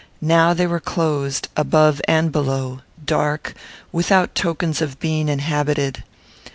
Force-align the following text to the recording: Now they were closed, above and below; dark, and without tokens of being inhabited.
Now 0.23 0.55
they 0.55 0.65
were 0.65 0.79
closed, 0.79 1.47
above 1.55 2.01
and 2.07 2.31
below; 2.31 2.79
dark, 3.05 3.49
and 3.49 3.55
without 3.91 4.33
tokens 4.33 4.81
of 4.81 4.99
being 4.99 5.29
inhabited. 5.29 6.03